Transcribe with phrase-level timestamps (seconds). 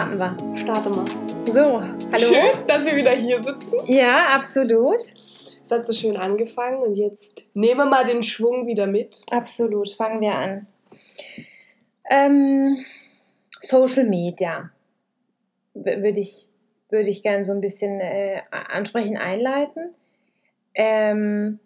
[0.00, 0.56] Starten wir.
[0.56, 1.04] Starte mal.
[1.44, 2.16] So, hallo.
[2.16, 3.74] Schön, dass wir wieder hier sitzen.
[3.84, 4.96] Ja, absolut.
[4.96, 9.20] Es hat so schön angefangen und jetzt nehmen wir mal den Schwung wieder mit.
[9.30, 9.90] Absolut.
[9.90, 10.66] Fangen wir an.
[12.10, 12.78] Ähm,
[13.60, 14.70] Social Media
[15.74, 16.48] würde ich,
[16.88, 19.94] würd ich gerne so ein bisschen äh, ansprechen, einleiten.
[20.74, 21.58] Ähm,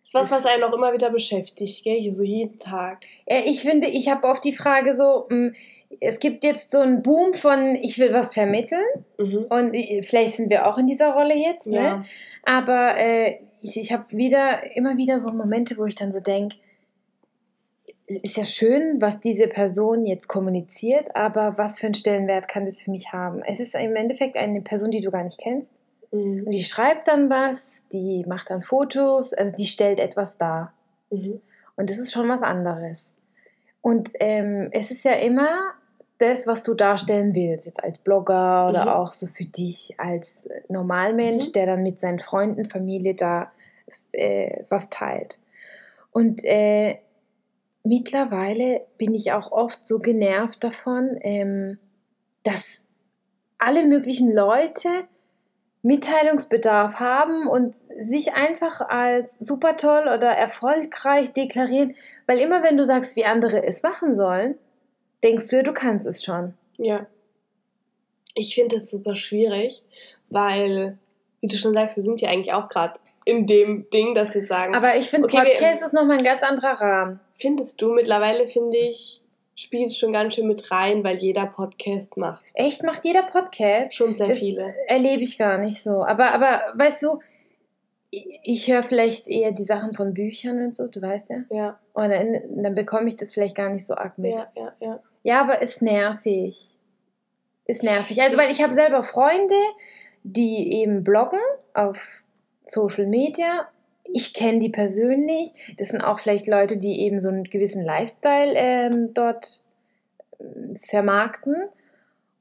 [0.00, 2.10] Das ist was, was einen auch immer wieder beschäftigt, gell?
[2.10, 3.04] So jeden Tag.
[3.26, 5.52] äh, ich finde, ich habe oft die Frage so, mh,
[6.00, 8.84] es gibt jetzt so einen Boom von, ich will was vermitteln.
[9.18, 9.46] Mhm.
[9.48, 11.76] Und vielleicht sind wir auch in dieser Rolle jetzt, ne?
[11.76, 12.02] Ja.
[12.44, 16.56] Aber äh, ich, ich habe wieder, immer wieder so Momente, wo ich dann so denke,
[18.08, 22.64] es ist ja schön, was diese Person jetzt kommuniziert, aber was für einen Stellenwert kann
[22.64, 23.42] das für mich haben?
[23.42, 25.72] Es ist im Endeffekt eine Person, die du gar nicht kennst.
[26.12, 26.44] Mhm.
[26.46, 30.72] Und die schreibt dann was, die macht dann Fotos, also die stellt etwas dar.
[31.10, 31.40] Mhm.
[31.74, 33.12] Und das ist schon was anderes.
[33.80, 35.74] Und ähm, es ist ja immer
[36.18, 38.90] das, was du darstellen willst, jetzt als Blogger oder Mhm.
[38.90, 41.52] auch so für dich als Normalmensch, Mhm.
[41.52, 43.52] der dann mit seinen Freunden, Familie da
[44.12, 45.38] äh, was teilt.
[46.10, 46.98] Und äh,
[47.84, 51.78] mittlerweile bin ich auch oft so genervt davon, ähm,
[52.42, 52.82] dass
[53.58, 54.88] alle möglichen Leute
[55.82, 61.94] Mitteilungsbedarf haben und sich einfach als super toll oder erfolgreich deklarieren,
[62.26, 64.56] weil immer wenn du sagst, wie andere es machen sollen,
[65.26, 66.54] denkst du ja, du kannst es schon.
[66.78, 67.06] Ja.
[68.34, 69.82] Ich finde es super schwierig,
[70.28, 70.98] weil,
[71.40, 74.42] wie du schon sagst, wir sind ja eigentlich auch gerade in dem Ding, dass wir
[74.42, 77.20] sagen, Aber ich finde, Okay, wir- Podcast ist nochmal ein ganz anderer Rahmen.
[77.34, 79.22] findest du mittlerweile, finde ich,
[79.54, 82.44] spielt es schon ganz schön mit rein, weil jeder Podcast macht.
[82.54, 83.94] Echt, macht jeder Podcast.
[83.94, 84.74] Schon sehr Das- viele.
[84.86, 86.04] Erlebe ich gar nicht so.
[86.04, 87.18] Aber, aber weißt du,
[88.10, 91.36] ich, ich höre vielleicht eher die Sachen von Büchern und so, du weißt ja.
[91.50, 94.32] Ja, Und dann, dann bekomme ich das vielleicht gar nicht so arg mit.
[94.38, 95.00] ja, ja, ja.
[95.26, 96.78] Ja, aber ist nervig.
[97.64, 98.22] Ist nervig.
[98.22, 99.56] Also, weil ich habe selber Freunde,
[100.22, 101.40] die eben bloggen
[101.74, 102.22] auf
[102.64, 103.66] Social Media.
[104.04, 105.50] Ich kenne die persönlich.
[105.78, 109.64] Das sind auch vielleicht Leute, die eben so einen gewissen Lifestyle ähm, dort
[110.38, 111.56] ähm, vermarkten.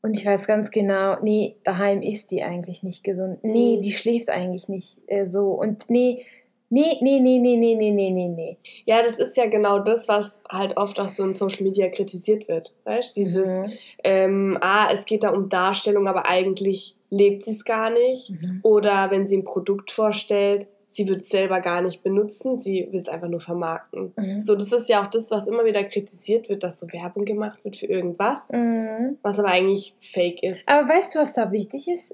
[0.03, 3.43] Und ich weiß ganz genau, nee, daheim ist die eigentlich nicht gesund.
[3.43, 3.81] Nee, Mhm.
[3.81, 5.53] die schläft eigentlich nicht äh, so.
[5.53, 6.23] Und nee,
[6.69, 8.57] nee, nee, nee, nee, nee, nee, nee, nee, nee.
[8.85, 12.47] Ja, das ist ja genau das, was halt oft auch so in Social Media kritisiert
[12.47, 12.73] wird.
[12.83, 13.71] Weißt du, dieses, Mhm.
[14.03, 18.31] ähm, ah, es geht da um Darstellung, aber eigentlich lebt sie es gar nicht.
[18.31, 18.59] Mhm.
[18.63, 23.01] Oder wenn sie ein Produkt vorstellt, sie wird es selber gar nicht benutzen, sie will
[23.01, 24.13] es einfach nur vermarkten.
[24.15, 24.39] Mhm.
[24.39, 27.59] So, das ist ja auch das, was immer wieder kritisiert wird, dass so Werbung gemacht
[27.63, 29.17] wird für irgendwas, Mhm.
[29.21, 30.69] was aber eigentlich fake ist.
[30.69, 32.13] Aber weißt du, was da wichtig ist?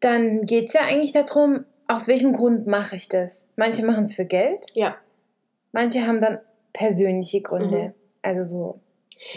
[0.00, 3.41] Dann geht es ja eigentlich darum, aus welchem Grund mache ich das?
[3.56, 4.96] Manche machen es für Geld, ja,
[5.72, 6.38] manche haben dann
[6.72, 7.78] persönliche Gründe.
[7.78, 7.94] Mhm.
[8.22, 8.80] Also so,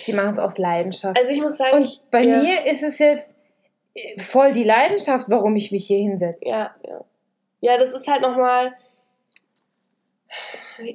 [0.04, 1.18] sie machen es aus Leidenschaft.
[1.18, 3.34] also ich muss sagen, Und ich, bei ja, mir ist es jetzt
[3.94, 6.48] äh, voll die Leidenschaft, warum ich mich hier hinsetze.
[6.48, 7.04] Ja, ja.
[7.62, 8.74] Ja, das ist halt nochmal.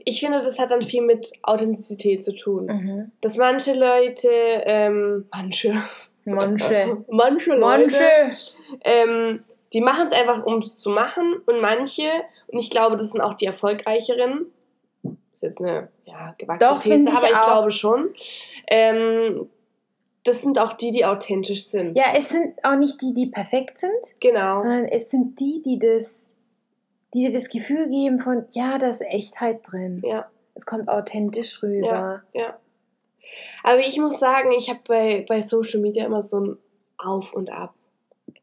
[0.05, 2.67] Ich finde, das hat dann viel mit Authentizität zu tun.
[2.67, 3.13] Mhm.
[3.23, 4.29] Dass manche Leute,
[4.67, 5.83] ähm, manche,
[6.25, 7.05] Manche.
[7.09, 8.47] manche Leute, Manche.
[8.85, 9.43] ähm,
[9.73, 12.09] die machen es einfach, um es zu machen und manche,
[12.53, 14.47] und ich glaube, das sind auch die erfolgreicheren,
[15.35, 17.45] ist jetzt eine ja, gewagte Doch, These, ich aber ich auch.
[17.45, 18.11] glaube schon,
[18.69, 19.49] ähm,
[20.25, 21.97] das sind auch die, die authentisch sind.
[21.97, 24.63] Ja, es sind auch nicht die, die perfekt sind, Genau.
[24.63, 26.21] sondern es sind die, die das,
[27.15, 30.03] die dir das Gefühl geben von, ja, da ist Echtheit drin.
[30.05, 30.29] Ja.
[30.55, 32.23] Es kommt authentisch rüber.
[32.35, 32.59] Ja.
[33.63, 36.59] Aber ich muss sagen, ich habe bei, bei Social Media immer so ein
[36.99, 37.75] Auf und Ab.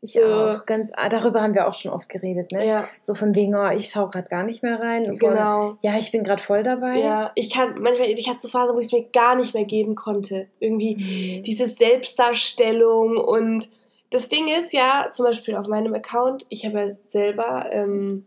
[0.01, 0.23] Ich So.
[0.23, 0.65] auch.
[0.65, 2.65] Ganz, ah, darüber haben wir auch schon oft geredet, ne?
[2.65, 5.05] Ja, So von wegen, oh, ich schaue gerade gar nicht mehr rein.
[5.07, 5.77] Von, genau.
[5.81, 6.99] Ja, ich bin gerade voll dabei.
[6.99, 9.65] Ja, ich kann manchmal, ich hatte so Phasen, wo ich es mir gar nicht mehr
[9.65, 10.47] geben konnte.
[10.59, 10.95] Irgendwie
[11.39, 11.43] Mhm.
[11.43, 13.69] diese Selbstdarstellung und
[14.09, 18.25] das Ding ist ja, zum Beispiel auf meinem Account, ich habe ja selber ähm,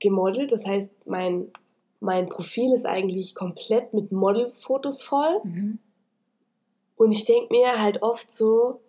[0.00, 1.48] gemodelt, das heißt, mein,
[2.00, 5.40] mein Profil ist eigentlich komplett mit Modelfotos voll.
[5.42, 5.78] Mhm.
[6.96, 8.80] Und ich denke mir halt oft so,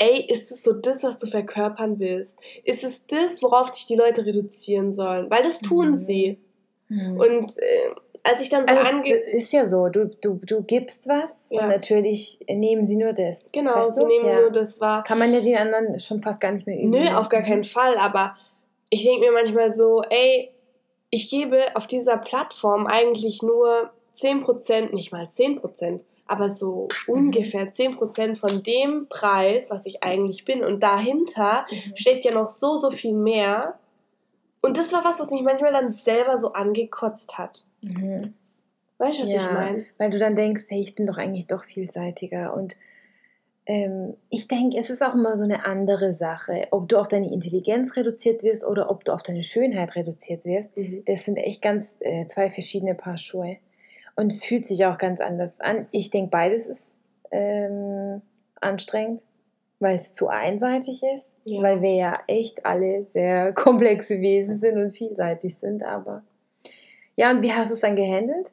[0.00, 2.38] ey, ist es so das, was du verkörpern willst?
[2.64, 5.30] Ist es das, worauf dich die Leute reduzieren sollen?
[5.30, 5.96] Weil das tun Mhm.
[5.96, 6.38] sie.
[6.88, 7.20] Mhm.
[7.20, 7.90] Und äh,
[8.22, 9.10] als ich dann so also, ange...
[9.10, 11.62] ist ja so, du, du, du gibst was Ja.
[11.62, 13.46] und natürlich nehmen sie nur das.
[13.52, 14.08] Genau, weißt sie du?
[14.08, 14.40] nehmen Ja.
[14.40, 15.04] nur das wahr.
[15.04, 16.90] Kann man ja den anderen schon fast gar nicht mehr üben.
[16.90, 17.18] Nö, ne?
[17.18, 18.36] auf gar keinen Fall, aber
[18.88, 20.50] ich denke mir manchmal so, ey,
[21.10, 28.36] ich gebe auf dieser Plattform eigentlich nur 10%, nicht mal 10%, aber so ungefähr 10%
[28.36, 30.62] von dem Preis, was ich eigentlich bin.
[30.64, 31.96] Und dahinter Mhm.
[31.96, 33.78] steckt ja noch so, so viel mehr.
[34.62, 37.64] Und das war was, was mich manchmal dann selber so angekotzt hat.
[37.80, 38.34] Mhm.
[38.98, 39.40] Weißt du, was Ja.
[39.40, 39.86] ich meine?
[39.98, 42.76] Weil du dann denkst, hey, ich bin doch eigentlich doch vielseitiger und
[43.66, 47.30] ähm, ich denke, es ist auch immer so eine andere Sache, ob du auf deine
[47.32, 50.76] Intelligenz reduziert wirst oder ob du auf deine Schönheit reduziert wirst.
[50.76, 51.04] Mhm.
[51.06, 53.58] Das sind echt ganz äh, zwei verschiedene Paar Schuhe.
[54.16, 55.86] Und es fühlt sich auch ganz anders an.
[55.90, 56.88] Ich denke, beides ist
[57.30, 58.22] ähm,
[58.60, 59.22] anstrengend,
[59.78, 61.26] weil es zu einseitig ist.
[61.44, 61.62] Ja.
[61.62, 65.82] Weil wir ja echt alle sehr komplexe Wesen sind und vielseitig sind.
[65.82, 66.22] Aber
[67.16, 68.52] ja, und wie hast du es dann gehandelt?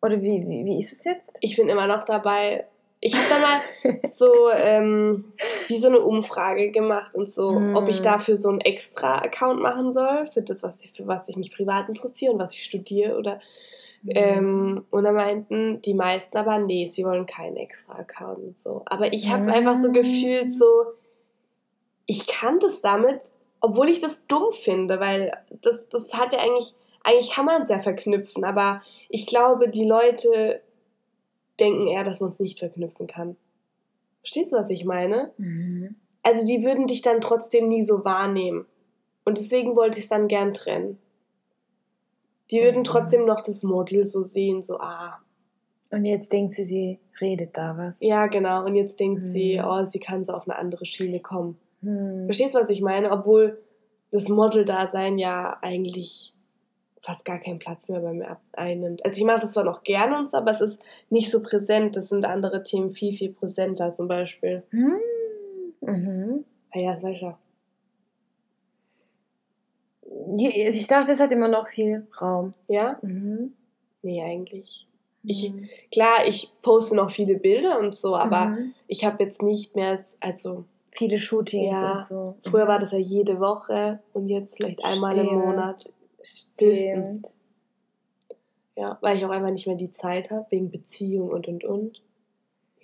[0.00, 1.38] Oder wie, wie, wie ist es jetzt?
[1.40, 2.64] Ich bin immer noch dabei.
[3.00, 5.32] Ich habe da mal so ähm,
[5.68, 7.76] wie so eine Umfrage gemacht und so, Hm.
[7.76, 11.28] ob ich dafür so einen extra Account machen soll, für das, was ich, für was
[11.28, 13.40] ich mich privat interessiere und was ich studiere oder
[14.06, 18.82] ähm, und da meinten die meisten aber, nee, sie wollen keinen extra Account und so.
[18.86, 20.66] Aber ich habe einfach so gefühlt, so,
[22.06, 26.74] ich kann das damit, obwohl ich das dumm finde, weil das, das hat ja eigentlich,
[27.02, 30.60] eigentlich kann man es ja verknüpfen, aber ich glaube, die Leute
[31.58, 33.36] denken eher, dass man es nicht verknüpfen kann.
[34.20, 35.32] Verstehst du, was ich meine?
[35.38, 35.96] Mhm.
[36.22, 38.66] Also die würden dich dann trotzdem nie so wahrnehmen.
[39.24, 40.98] Und deswegen wollte ich es dann gern trennen.
[42.50, 42.84] Die würden Mhm.
[42.84, 45.18] trotzdem noch das Model so sehen, so, ah,
[45.90, 47.96] Und jetzt denkt sie, sie redet da was.
[48.00, 48.64] ja, genau.
[48.64, 49.64] Und jetzt denkt sie, Mhm.
[49.64, 51.56] oh, sie kann so auf eine andere Schiene kommen.
[51.82, 52.24] Hm.
[52.26, 53.10] Verstehst du, was ich meine?
[53.12, 53.62] Obwohl
[54.10, 56.34] das Model-Dasein ja eigentlich
[57.02, 59.04] fast gar keinen Platz mehr bei mir einnimmt.
[59.04, 60.80] Also ich mache das zwar noch gerne und so, aber es ist
[61.10, 61.96] nicht so präsent.
[61.96, 63.92] Das sind andere Themen viel, viel präsenter.
[63.92, 64.96] Zum Beispiel, Hm.
[65.80, 66.44] Mhm.
[66.72, 67.38] ah ja, das weiß ich ja.
[70.36, 72.52] Je- Ich dachte, es hat immer noch viel Raum.
[72.68, 72.98] Ja?
[73.02, 73.52] Mhm.
[74.02, 74.86] Nee, eigentlich.
[75.22, 75.68] Ich, Mhm.
[75.90, 78.74] klar, ich poste noch viele Bilder und so, aber Mhm.
[78.88, 82.34] ich habe jetzt nicht mehr, also viele Shootings Ja, und so.
[82.50, 85.44] früher war das ja jede Woche und jetzt vielleicht einmal im Stimmt.
[85.44, 85.84] Monat.
[86.22, 86.70] Stimmt.
[86.70, 87.38] höchstens.
[88.76, 92.02] Ja, weil ich auch einfach nicht mehr die Zeit habe, wegen Beziehung und und und.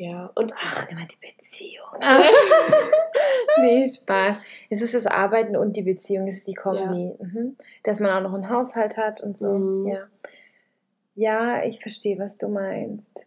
[0.00, 1.85] Ja, und Ach, immer die Beziehung.
[3.61, 4.41] nee, Spaß.
[4.70, 7.12] Es ist das Arbeiten und die Beziehung, es ist die Kombi.
[7.19, 7.58] Mhm.
[7.82, 9.52] Dass man auch noch einen Haushalt hat und so.
[9.52, 9.88] Mhm.
[9.88, 10.08] Ja.
[11.17, 13.26] ja, ich verstehe, was du meinst.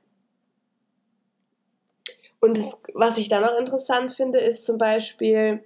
[2.40, 5.64] Und das, was ich dann auch interessant finde, ist zum Beispiel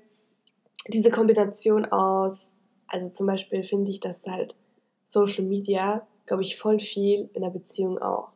[0.89, 2.53] diese Kombination aus,
[2.87, 4.57] also zum Beispiel finde ich, dass halt
[5.05, 8.27] Social Media, glaube ich, voll viel in der Beziehung auch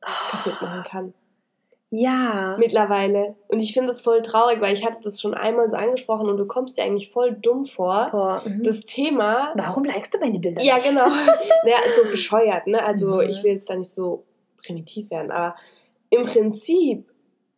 [0.00, 1.14] kaputt machen kann.
[1.90, 2.56] Ja.
[2.58, 3.36] Mittlerweile.
[3.48, 6.36] Und ich finde das voll traurig, weil ich hatte das schon einmal so angesprochen und
[6.36, 8.08] du kommst dir eigentlich voll dumm vor.
[8.10, 8.62] Boah, mhm.
[8.64, 10.62] Das Thema Warum likest du meine Bilder?
[10.62, 11.06] Ja, genau.
[11.64, 12.84] ja, so bescheuert, ne?
[12.84, 13.30] Also Mhm.
[13.30, 14.24] ich will jetzt da nicht so
[14.64, 15.54] primitiv werden, aber
[16.10, 17.08] im Prinzip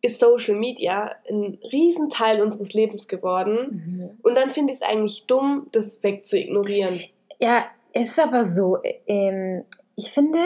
[0.01, 3.83] ist Social Media ein Riesenteil unseres Lebens geworden.
[3.85, 4.09] Mhm.
[4.21, 7.01] Und dann finde ich es eigentlich dumm, das wegzuignorieren.
[7.39, 8.77] Ja, es ist aber so,
[9.07, 9.65] ähm,
[9.95, 10.39] ich finde,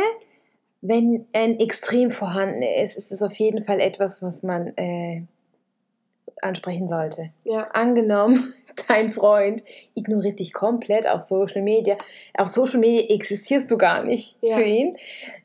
[0.85, 5.23] wenn ein Extrem vorhanden ist, ist es auf jeden Fall etwas, was man äh,
[6.41, 7.29] ansprechen sollte.
[7.45, 7.69] Ja.
[7.71, 8.53] Angenommen,
[8.89, 9.63] dein Freund
[9.95, 11.97] ignoriert dich komplett auf Social Media.
[12.37, 14.57] Auf Social Media existierst du gar nicht Ja.
[14.57, 14.97] für ihn.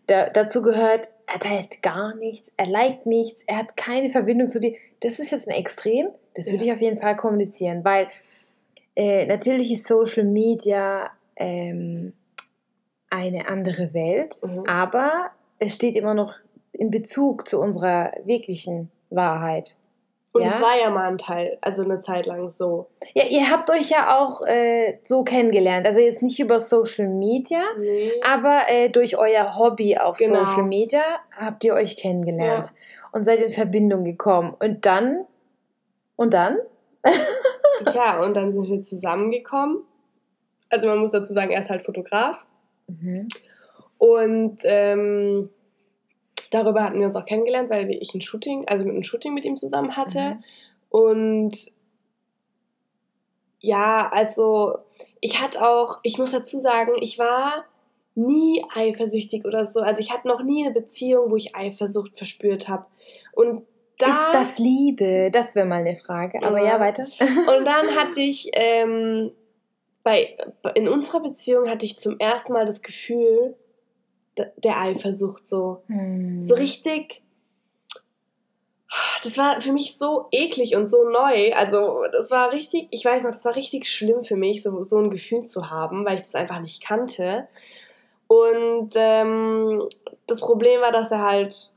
[0.09, 4.59] Da, dazu gehört, er teilt gar nichts, er liked nichts, er hat keine Verbindung zu
[4.59, 4.75] dir.
[5.01, 6.73] Das ist jetzt ein Extrem, das würde Ja.
[6.73, 8.09] ich auf jeden Fall kommunizieren, weil
[8.97, 12.13] äh, natürlich ist Social Media ähm,
[13.11, 14.65] eine andere Welt, Mhm.
[14.69, 16.35] aber es steht immer noch
[16.73, 19.77] in Bezug zu unserer wirklichen Wahrheit.
[20.35, 20.53] Und Ja.
[20.55, 22.87] es war ja mal ein Teil, also eine Zeit lang so.
[23.15, 25.87] Ja, ihr habt euch ja auch äh, so kennengelernt.
[25.87, 28.13] Also jetzt nicht über Social Media, Nee.
[28.23, 30.45] aber äh, durch euer Hobby auf Genau.
[30.45, 31.03] Social Media
[31.37, 32.73] habt ihr euch kennengelernt
[33.13, 34.55] und seid in Verbindung gekommen.
[34.61, 35.25] Und dann?
[36.17, 36.59] Und dann?
[37.95, 39.79] Ja, und dann sind wir zusammengekommen.
[40.69, 42.45] Also man muss dazu sagen, er ist halt Fotograf.
[42.89, 43.29] Mhm.
[43.99, 45.51] Und ähm,
[46.51, 49.45] darüber hatten wir uns auch kennengelernt, weil ich ein Shooting, also mit einem Shooting mit
[49.45, 50.21] ihm zusammen hatte.
[50.37, 50.45] Mhm.
[50.91, 51.73] Und
[53.61, 54.79] ja, also
[55.21, 57.65] ich hatte auch, ich muss dazu sagen, ich war
[58.15, 59.81] nie eifersüchtig oder so.
[59.81, 62.87] Also ich hatte noch nie eine Beziehung, wo ich Eifersucht verspürt habe.
[63.33, 63.67] Und
[63.99, 65.31] da, Ist das Liebe?
[65.33, 66.41] Das wäre mal eine Frage.
[66.43, 66.81] Aber ja, Ja.
[66.81, 67.05] weiter.
[67.21, 69.33] und dann hatte ich ähm,
[70.09, 70.39] bei,
[70.75, 73.55] in unserer Beziehung hatte ich zum ersten Mal das Gefühl
[74.57, 75.83] der Eifersucht so.
[75.89, 76.43] Hm.
[76.43, 77.23] So richtig.
[79.23, 81.53] Das war für mich so eklig und so neu.
[81.53, 84.97] Also, das war richtig, ich weiß noch, das war richtig schlimm für mich, so, so
[84.99, 87.47] ein Gefühl zu haben, weil ich das einfach nicht kannte.
[88.29, 89.87] Und ähm,
[90.27, 91.71] das Problem war, dass er halt,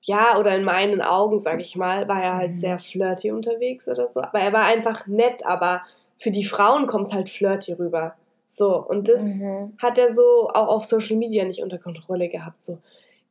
[0.00, 2.54] ja, oder in meinen Augen, sag ich mal, war er halt Mhm.
[2.54, 4.22] sehr flirty unterwegs oder so.
[4.22, 5.82] Aber er war einfach nett, aber
[6.20, 8.14] für die Frauen kommt es halt flirty rüber.
[8.46, 9.72] So, und das Mhm.
[9.78, 12.62] hat er so auch auf Social Media nicht unter Kontrolle gehabt.
[12.62, 12.78] So,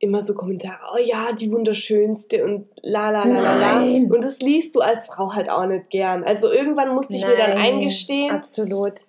[0.00, 3.82] immer so Kommentare, oh ja, die wunderschönste und la la la la la.
[3.82, 6.24] Und das liest du als Frau halt auch nicht gern.
[6.24, 8.34] Also irgendwann musste ich Nein, mir dann eingestehen.
[8.34, 9.02] Absolut.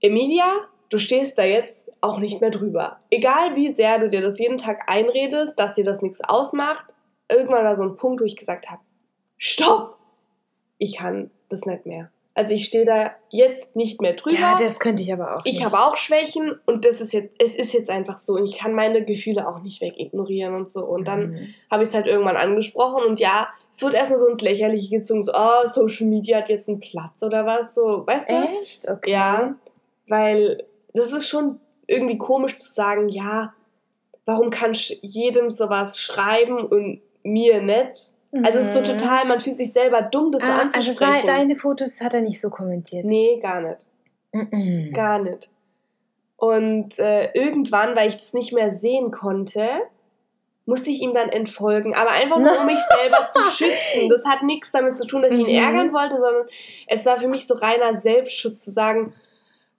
[0.00, 0.46] Emilia,
[0.88, 3.00] du stehst da jetzt auch nicht mehr drüber.
[3.10, 6.86] Egal wie sehr du dir das jeden Tag einredest, dass dir das nichts ausmacht,
[7.30, 8.80] irgendwann war so ein Punkt, wo ich gesagt habe,
[9.36, 9.96] stopp,
[10.78, 12.10] ich kann das nicht mehr.
[12.36, 14.38] Also ich stehe da jetzt nicht mehr drüber.
[14.38, 15.40] Ja, das könnte ich aber auch.
[15.44, 18.58] Ich habe auch Schwächen und das ist jetzt, es ist jetzt einfach so und ich
[18.58, 20.84] kann meine Gefühle auch nicht wegignorieren und so.
[20.84, 21.54] Und dann mhm.
[21.70, 25.22] habe ich es halt irgendwann angesprochen und ja, es wird erstmal so ins Lächerliche gezogen,
[25.22, 28.34] so, oh, Social Media hat jetzt einen Platz oder was, so, weißt du?
[28.60, 28.86] Echt?
[28.86, 29.12] Okay.
[29.12, 29.54] Ja,
[30.06, 30.62] weil
[30.92, 33.54] das ist schon irgendwie komisch zu sagen, ja,
[34.26, 38.12] warum kann ich jedem sowas schreiben und mir nicht?
[38.44, 38.98] Also es ist so mhm.
[38.98, 41.12] total, man fühlt sich selber dumm, das ah, so anzusprechen.
[41.14, 43.04] Also deine Fotos hat er nicht so kommentiert?
[43.04, 43.86] Nee, gar nicht.
[44.32, 44.92] Mhm.
[44.92, 45.50] Gar nicht.
[46.36, 49.62] Und äh, irgendwann, weil ich das nicht mehr sehen konnte,
[50.66, 51.94] musste ich ihm dann entfolgen.
[51.94, 54.08] Aber einfach nur, um mich selber zu schützen.
[54.10, 55.64] Das hat nichts damit zu tun, dass ich ihn mhm.
[55.64, 56.46] ärgern wollte, sondern
[56.88, 59.14] es war für mich so reiner Selbstschutz zu sagen,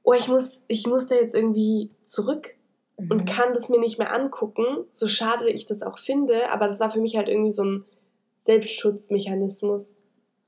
[0.04, 2.56] oh, ich muss, ich muss da jetzt irgendwie zurück
[2.98, 3.12] mhm.
[3.12, 6.80] und kann das mir nicht mehr angucken, so schade ich das auch finde, aber das
[6.80, 7.86] war für mich halt irgendwie so ein
[8.38, 9.96] Selbstschutzmechanismus.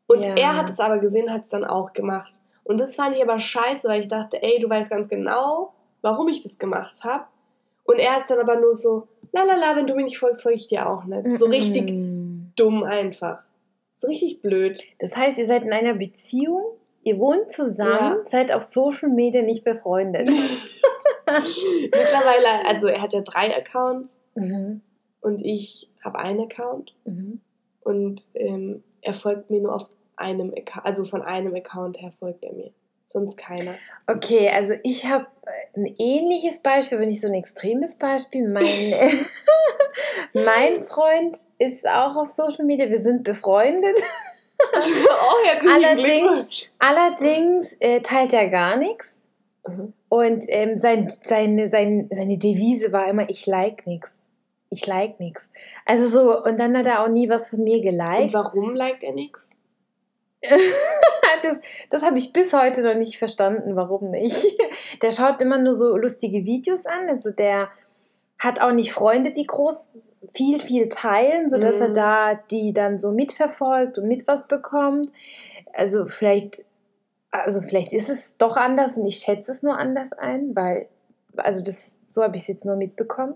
[0.08, 0.36] Und ja.
[0.36, 2.34] er hat es aber gesehen, hat es dann auch gemacht.
[2.63, 6.27] Und das fand ich aber scheiße, weil ich dachte, ey, du weißt ganz genau, warum
[6.27, 7.25] ich das gemacht habe.
[7.84, 10.43] Und er hat dann aber nur so, la la la, wenn du mir nicht folgst,
[10.43, 11.38] folge ich dir auch nicht.
[11.38, 11.91] So richtig
[12.55, 13.46] dumm einfach.
[13.96, 14.81] So richtig blöd.
[15.00, 16.63] Das heißt, ihr seid in einer Beziehung,
[17.03, 18.25] ihr wohnt zusammen, ja.
[18.25, 20.29] seid auf Social Media nicht befreundet.
[21.29, 24.81] Mittlerweile, also er hat ja drei Accounts mhm.
[25.22, 26.96] und ich habe einen Account.
[27.05, 27.41] Mhm.
[27.89, 32.43] Und ähm, er folgt mir nur auf einem Account, also von einem Account her folgt
[32.43, 32.69] er mir.
[33.08, 33.74] Sonst keiner.
[34.05, 35.25] Okay, also ich habe
[35.75, 38.48] ein ähnliches Beispiel, aber nicht so ein extremes Beispiel.
[38.48, 38.63] Mein,
[40.34, 42.88] mein Freund ist auch auf Social Media.
[42.91, 43.98] Wir sind befreundet.
[44.75, 49.17] oh, allerdings allerdings äh, teilt er gar nichts.
[49.67, 49.93] Mhm.
[50.10, 54.18] Und ähm, sein, seine, sein, seine Devise war immer, ich like nichts
[54.69, 55.49] ich like nichts.
[55.85, 58.23] Also so, und dann hat er auch nie was von mir geliked.
[58.23, 59.55] Und warum liked er nichts?
[61.43, 64.45] das das habe ich bis heute noch nicht verstanden, warum nicht.
[65.01, 67.09] Der schaut immer nur so lustige Videos an.
[67.09, 67.69] Also der
[68.38, 71.81] hat auch nicht Freunde, die groß viel, viel teilen, sodass mm.
[71.81, 71.93] er mhm.
[71.93, 75.11] da die dann so mitverfolgt und mit was bekommt.
[75.73, 76.63] Also vielleicht,
[77.31, 80.88] also vielleicht ist es doch anders und ich schätze es nur anders ein, weil,
[81.35, 83.35] also das, so habe ich es jetzt nur mitbekommen.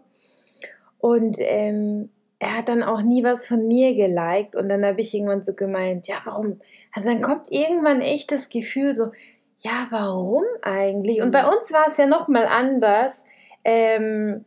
[1.03, 4.55] Und ähm, er hat dann auch nie was von mir geliked.
[4.55, 6.61] Und dann habe ich irgendwann so gemeint, ja, warum?
[6.93, 9.11] Also dann kommt irgendwann echt das Gefühl so,
[9.59, 11.21] ja, warum eigentlich?
[11.21, 13.25] Und bei uns war es ja nochmal anders,
[13.65, 14.45] ähm,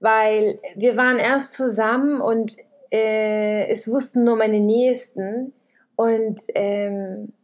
[0.00, 2.56] weil wir waren erst zusammen und
[2.90, 5.52] äh, es wussten nur meine Nächsten.
[5.94, 7.34] Und ähm,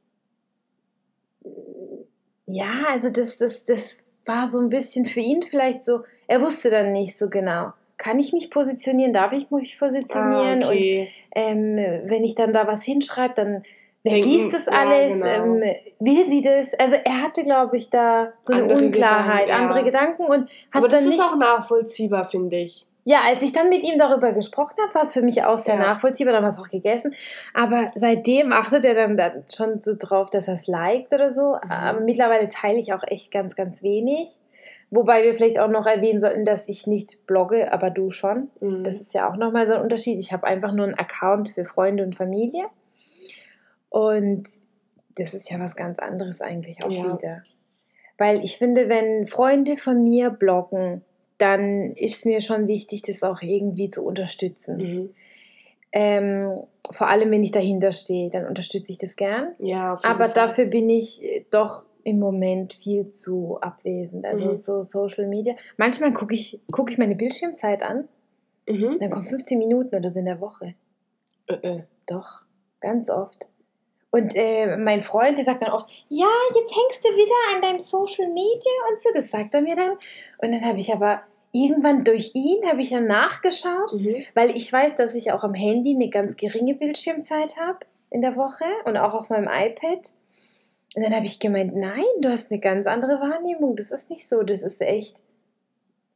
[2.46, 6.70] ja, also das, das, das war so ein bisschen für ihn vielleicht so, er wusste
[6.70, 10.62] dann nicht so genau kann ich mich positionieren, darf ich mich positionieren?
[10.62, 11.10] Ah, okay.
[11.34, 13.62] Und ähm, wenn ich dann da was hinschreibe, dann
[14.04, 15.18] wer Denken, liest das alles?
[15.18, 15.62] Ja, genau.
[15.62, 16.72] ähm, will sie das?
[16.74, 20.50] Also er hatte, glaube ich, da so eine andere Unklarheit, Gedanken, andere Gedanken und hat
[20.72, 22.86] Aber das dann ist auch nachvollziehbar, finde ich.
[23.04, 25.76] Ja, als ich dann mit ihm darüber gesprochen habe, war es für mich auch sehr
[25.76, 25.80] ja.
[25.80, 27.14] nachvollziehbar, dann war es auch gegessen.
[27.54, 31.56] Aber seitdem achtet er dann, dann schon so drauf, dass er es liked oder so.
[31.64, 31.70] Mhm.
[31.70, 34.28] Aber mittlerweile teile ich auch echt ganz, ganz wenig.
[34.90, 38.48] Wobei wir vielleicht auch noch erwähnen sollten, dass ich nicht blogge, aber du schon.
[38.60, 38.84] Mhm.
[38.84, 40.18] Das ist ja auch nochmal so ein Unterschied.
[40.18, 42.64] Ich habe einfach nur einen Account für Freunde und Familie.
[43.90, 44.48] Und
[45.16, 47.04] das ist ja was ganz anderes eigentlich auch ja.
[47.04, 47.42] wieder.
[48.16, 51.02] Weil ich finde, wenn Freunde von mir bloggen,
[51.36, 54.76] dann ist mir schon wichtig, das auch irgendwie zu unterstützen.
[54.76, 55.10] Mhm.
[55.92, 59.54] Ähm, vor allem, wenn ich dahinter stehe, dann unterstütze ich das gern.
[59.58, 60.32] Ja, Aber Fall.
[60.32, 64.24] dafür bin ich doch im Moment viel zu abwesend.
[64.24, 64.56] Also mhm.
[64.56, 65.54] so Social Media.
[65.76, 68.08] Manchmal gucke ich, guck ich meine Bildschirmzeit an.
[68.66, 68.96] Mhm.
[68.98, 70.74] Dann kommen 15 Minuten oder so in der Woche.
[71.46, 71.82] Äh, äh.
[72.06, 72.40] Doch,
[72.80, 73.48] ganz oft.
[74.10, 77.80] Und äh, mein Freund, der sagt dann oft, ja, jetzt hängst du wieder an deinem
[77.80, 79.10] Social Media und so.
[79.12, 79.90] Das sagt er mir dann.
[80.38, 81.20] Und dann habe ich aber
[81.52, 84.16] irgendwann durch ihn habe ich dann nachgeschaut, mhm.
[84.34, 88.36] weil ich weiß, dass ich auch am Handy eine ganz geringe Bildschirmzeit habe in der
[88.36, 90.10] Woche und auch auf meinem iPad.
[90.98, 93.76] Und dann habe ich gemeint, nein, du hast eine ganz andere Wahrnehmung.
[93.76, 94.42] Das ist nicht so.
[94.42, 95.22] Das ist echt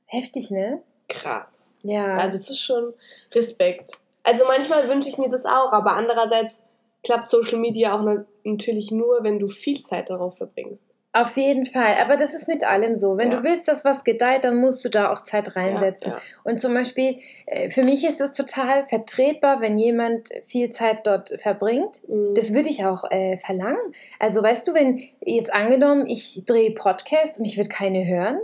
[0.07, 0.83] heftig, ne?
[1.09, 1.77] Krass.
[1.85, 2.19] Ja.
[2.19, 2.93] Ja, das ist schon
[3.31, 3.93] Respekt.
[4.25, 6.63] Also manchmal wünsche ich mir das auch, aber andererseits
[7.05, 10.89] klappt Social Media auch natürlich nur, wenn du viel Zeit darauf verbringst.
[11.15, 13.19] Auf jeden Fall, aber das ist mit allem so.
[13.19, 13.37] Wenn Ja.
[13.39, 16.09] du willst, dass was gedeiht, dann musst du da auch Zeit reinsetzen.
[16.09, 16.23] Ja, ja.
[16.43, 21.35] Und zum Beispiel, äh, für mich ist es total vertretbar, wenn jemand viel Zeit dort
[21.39, 22.09] verbringt.
[22.09, 22.35] Mhm.
[22.35, 23.77] Das würde ich auch äh, verlangen.
[24.19, 28.39] Also weißt du, wenn jetzt angenommen, ich drehe Podcast und ich würde keine hören,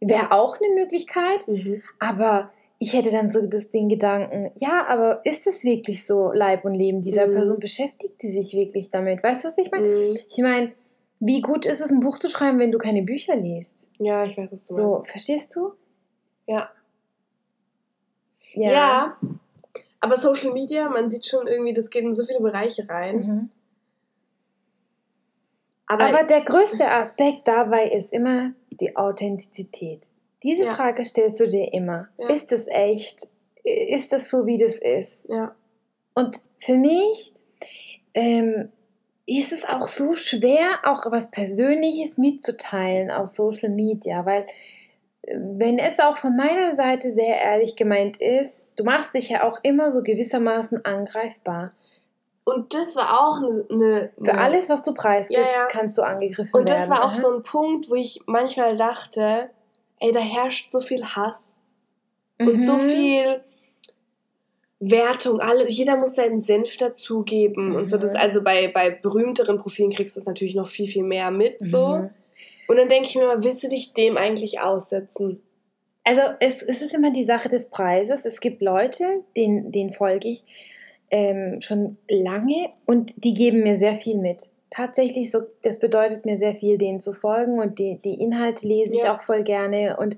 [0.00, 1.48] wäre auch eine Möglichkeit.
[1.48, 1.82] Mhm.
[1.98, 6.64] Aber ich hätte dann so das, den Gedanken, ja, aber ist es wirklich so Leib
[6.66, 7.34] und Leben dieser Mhm.
[7.36, 7.58] Person?
[7.60, 9.22] Beschäftigt die sich wirklich damit?
[9.22, 9.86] Weißt du, was ich meine?
[9.86, 10.18] Mhm.
[10.28, 10.72] Ich meine,
[11.24, 13.90] wie gut ist es, ein Buch zu schreiben, wenn du keine Bücher liest?
[13.98, 15.08] Ja, ich weiß, was du So, meinst.
[15.10, 15.72] verstehst du?
[16.46, 16.68] Ja.
[18.54, 19.16] Ja.
[20.00, 23.16] aber Social Media, man sieht schon irgendwie, das geht in so viele Bereiche rein.
[23.16, 23.50] Mhm.
[25.86, 30.02] Aber, Aber der größte Aspekt dabei ist immer die Authentizität.
[30.42, 30.74] Diese Ja.
[30.74, 32.08] Frage stellst du dir immer.
[32.18, 32.28] Ja.
[32.30, 33.28] Ist es echt?
[33.62, 35.28] Ist das so, wie das ist?
[35.28, 35.54] ja.
[36.14, 37.32] Und für mich
[38.12, 38.70] ähm,
[39.26, 44.46] ist es auch so schwer, auch was Persönliches mitzuteilen auf Social Media, weil
[45.22, 49.44] äh, wenn es auch von meiner Seite sehr ehrlich gemeint ist, du machst dich ja
[49.44, 51.72] auch immer so gewissermaßen angreifbar.
[52.44, 53.64] Und das war auch eine.
[53.70, 55.68] eine Für alles, was du preisgibst, Ja, ja.
[55.70, 56.76] kannst du angegriffen Und werden.
[56.76, 57.12] das war auch Aha.
[57.12, 59.48] so ein Punkt, wo ich manchmal dachte,
[60.00, 61.54] ey, da herrscht so viel Hass
[62.40, 62.80] und so Mhm.
[62.80, 63.44] viel
[64.84, 65.38] Wertung.
[65.40, 67.96] Alle, jeder muss seinen Senf dazugeben und so.
[67.98, 68.18] Das, Mhm.
[68.18, 71.56] also bei, bei berühmteren Profilen kriegst du es natürlich noch viel, viel mehr mit.
[71.62, 71.98] So.
[71.98, 72.10] Mhm.
[72.68, 75.40] Und dann denke ich mir mal, willst du dich dem eigentlich aussetzen?
[76.04, 78.24] Also es, es ist immer die Sache des Preises.
[78.24, 79.04] Es gibt Leute,
[79.36, 80.44] denen, denen folge ich
[81.10, 84.48] ähm, schon lange und die geben mir sehr viel mit.
[84.70, 88.94] Tatsächlich, so, das bedeutet mir sehr viel, denen zu folgen und die, die Inhalte lese
[88.96, 89.14] ich Ja.
[89.16, 90.16] auch voll gerne und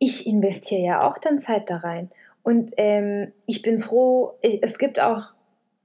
[0.00, 2.10] ich investiere ja auch dann Zeit da rein.
[2.48, 5.34] Und ähm, ich bin froh, es gibt auch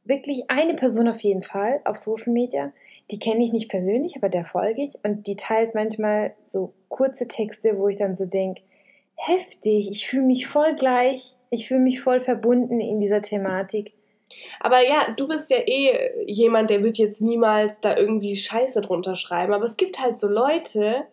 [0.05, 2.72] wirklich eine Person auf jeden Fall auf Social Media,
[3.12, 7.28] die kenne ich nicht persönlich, aber der folge ich und die teilt manchmal so kurze
[7.28, 8.62] Texte, wo ich dann so denke,
[9.15, 13.91] heftig, ich fühle mich voll gleich, ich fühle mich voll verbunden in dieser Thematik.
[14.62, 19.17] Aber ja, du bist ja eh jemand, der wird jetzt niemals da irgendwie Scheiße drunter
[19.17, 19.52] schreiben.
[19.52, 21.04] Aber es gibt halt so Leute,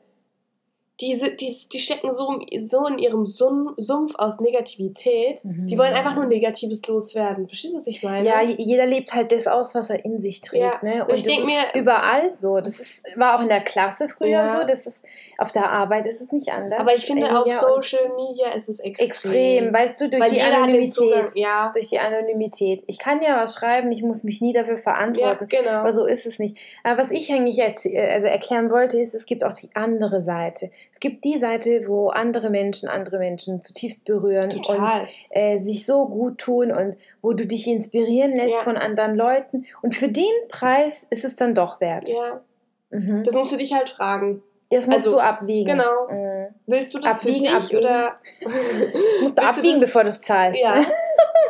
[1.01, 5.45] die, die, die stecken so, so in ihrem Sum- Sumpf aus Negativität.
[5.45, 5.67] Mhm.
[5.67, 7.49] Die wollen einfach nur Negatives loswerden.
[7.49, 8.27] Verstehst du, was ich meine?
[8.29, 10.63] Ja, jeder lebt halt das aus, was er in sich trägt.
[10.65, 11.05] Ja, Ne?
[11.05, 12.59] und ich das denk ist mir- überall so.
[12.59, 14.57] Das ist, war auch in der Klasse früher Ja.
[14.61, 14.65] so.
[14.67, 14.99] Das ist,
[15.39, 16.79] auf der Arbeit ist es nicht anders.
[16.81, 19.09] Aber ich finde, auf Emilia, und Social Media ist es extrem.
[19.09, 20.63] extrem, weißt du, durch Weil die den Zugang.
[21.15, 21.37] Anonymität.
[21.37, 22.85] Ja, Durch die Anonymität.
[22.87, 25.47] Ich kann ja was schreiben, ich muss mich nie dafür ja, verantworten.
[25.49, 25.71] genau.
[25.71, 26.57] Aber so ist es nicht.
[26.85, 30.71] Aber was ich eigentlich erz- also erklären wollte, ist, es gibt auch die andere Seite.
[30.93, 35.09] Es gibt die Seite, wo andere Menschen andere Menschen zutiefst berühren und Total.
[35.31, 38.63] äh, sich so gut tun und wo du dich inspirieren lässt Ja.
[38.65, 39.67] von anderen Leuten.
[39.83, 42.09] Und für den Preis ist es dann doch wert.
[42.09, 42.41] Ja,
[42.91, 43.25] Mhm.
[43.25, 44.43] das musst du dich halt fragen.
[44.71, 45.71] Das musst also, du abwiegen.
[45.71, 46.09] genau.
[46.11, 46.49] Mhm.
[46.67, 47.79] Willst du das Abwiegen, für dich abwiegen.
[47.85, 48.21] oder
[49.21, 50.61] Musst du abwiegen, das- bevor du es zahlst.
[50.61, 50.85] Ja.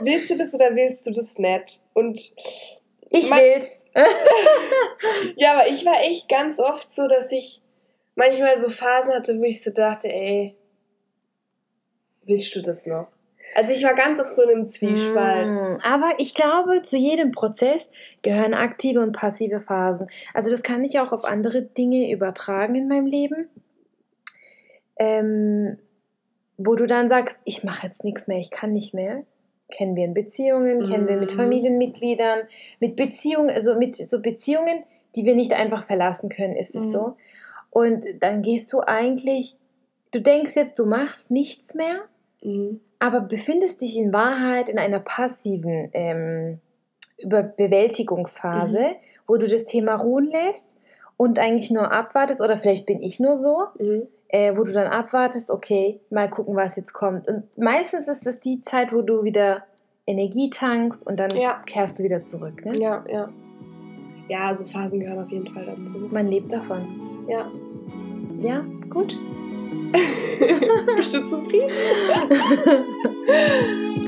[0.01, 1.83] willst du das oder willst du das nicht?
[1.93, 2.19] Und
[3.13, 3.85] Ich Mein- will's.
[5.37, 7.61] ja, aber ich war echt ganz oft so, dass ich
[8.21, 10.55] manchmal so Phasen hatte, wo ich so dachte, ey,
[12.25, 13.09] willst du das noch?
[13.57, 15.51] Also ich war ganz auf so einem Zwiespalt.
[15.51, 17.91] Mm, Aber ich glaube, zu jedem Prozess
[18.23, 20.07] gehören aktive und passive Phasen.
[20.35, 23.49] Also das kann ich auch auf andere Dinge übertragen in meinem Leben.
[24.99, 25.79] Ähm,
[26.59, 29.25] wo du dann sagst, ich mache jetzt nichts mehr, ich kann nicht mehr.
[29.73, 31.37] Kennen wir in Beziehungen, kennen wir mit Mhm.
[31.37, 32.41] Familienmitgliedern,
[32.81, 34.85] mit Beziehungen, also mit so Beziehungen,
[35.17, 36.93] die wir nicht einfach verlassen können, ist es Mhm.
[36.93, 37.17] so.
[37.71, 39.57] Und dann gehst du eigentlich,
[40.13, 42.01] du denkst jetzt, du machst nichts mehr,
[42.43, 42.81] Mhm.
[42.99, 46.59] aber befindest dich in Wahrheit in einer passiven ähm,
[47.57, 48.95] Bewältigungsphase, Mhm.
[49.27, 50.75] wo du das Thema ruhen lässt
[51.17, 54.03] und eigentlich nur abwartest, oder vielleicht bin ich nur so, Mhm.
[54.29, 57.29] äh, wo du dann abwartest, okay, mal gucken, was jetzt kommt.
[57.29, 59.65] Und meistens ist es die Zeit, wo du wieder
[60.07, 61.61] Energie tankst und dann Ja.
[61.67, 62.65] kehrst du wieder zurück.
[62.65, 62.77] Ne?
[62.79, 63.29] Ja, ja.
[64.29, 65.93] Ja, so Phasen gehören auf jeden Fall dazu.
[66.11, 66.87] Man lebt davon.
[67.31, 67.51] Ja.
[68.41, 69.19] Ja, gut.
[70.97, 71.71] Bist du zufrieden?